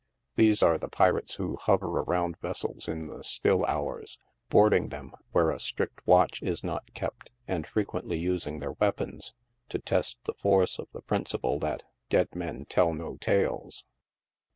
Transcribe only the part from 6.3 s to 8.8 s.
is not kept, and frequently using their